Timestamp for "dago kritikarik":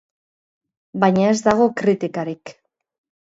1.49-2.55